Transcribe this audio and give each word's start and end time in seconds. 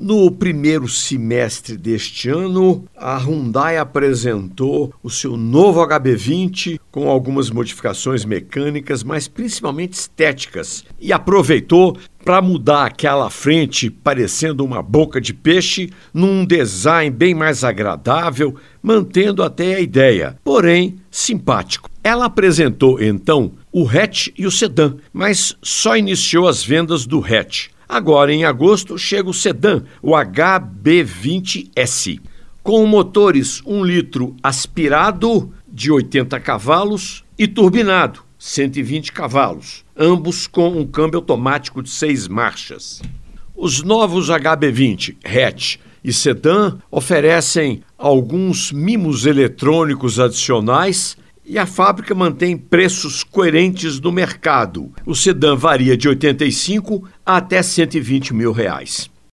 No 0.00 0.30
primeiro 0.30 0.86
semestre 0.86 1.76
deste 1.76 2.28
ano, 2.28 2.84
a 2.96 3.16
Hyundai 3.16 3.78
apresentou 3.78 4.94
o 5.02 5.10
seu 5.10 5.36
novo 5.36 5.80
HB20 5.80 6.78
com 6.88 7.10
algumas 7.10 7.50
modificações 7.50 8.24
mecânicas, 8.24 9.02
mas 9.02 9.26
principalmente 9.26 9.94
estéticas, 9.94 10.84
e 11.00 11.12
aproveitou 11.12 11.98
para 12.24 12.40
mudar 12.40 12.84
aquela 12.86 13.28
frente 13.28 13.90
parecendo 13.90 14.64
uma 14.64 14.80
boca 14.84 15.20
de 15.20 15.34
peixe 15.34 15.90
num 16.14 16.46
design 16.46 17.10
bem 17.10 17.34
mais 17.34 17.64
agradável, 17.64 18.54
mantendo 18.80 19.42
até 19.42 19.74
a 19.74 19.80
ideia, 19.80 20.38
porém 20.44 20.98
simpático. 21.10 21.90
Ela 22.04 22.26
apresentou 22.26 23.02
então 23.02 23.50
o 23.72 23.84
hatch 23.88 24.28
e 24.38 24.46
o 24.46 24.50
sedã, 24.50 24.94
mas 25.12 25.56
só 25.60 25.96
iniciou 25.96 26.46
as 26.46 26.62
vendas 26.62 27.04
do 27.04 27.18
hatch. 27.18 27.70
Agora, 27.88 28.32
em 28.32 28.44
agosto, 28.44 28.98
chega 28.98 29.30
o 29.30 29.34
sedã, 29.34 29.82
o 30.02 30.10
HB20S, 30.10 32.20
com 32.62 32.84
motores 32.84 33.62
1 33.64 33.82
litro 33.82 34.36
aspirado 34.42 35.50
de 35.66 35.90
80 35.90 36.38
cavalos 36.40 37.24
e 37.38 37.48
turbinado, 37.48 38.20
120 38.38 39.10
cavalos, 39.12 39.86
ambos 39.96 40.46
com 40.46 40.68
um 40.68 40.86
câmbio 40.86 41.20
automático 41.20 41.82
de 41.82 41.88
seis 41.88 42.28
marchas. 42.28 43.00
Os 43.56 43.82
novos 43.82 44.28
HB20 44.28 45.16
hatch 45.24 45.76
e 46.04 46.12
sedã 46.12 46.76
oferecem 46.90 47.82
alguns 47.96 48.70
mimos 48.70 49.24
eletrônicos 49.24 50.20
adicionais 50.20 51.16
e 51.48 51.58
a 51.58 51.64
fábrica 51.64 52.14
mantém 52.14 52.56
preços 52.56 53.24
coerentes 53.24 53.98
no 53.98 54.12
mercado. 54.12 54.92
O 55.06 55.14
sedã 55.14 55.56
varia 55.56 55.96
de 55.96 56.08
85 56.08 57.08
a 57.24 57.38
até 57.38 57.62
120 57.62 58.34
mil 58.34 58.52
reais. 58.52 59.08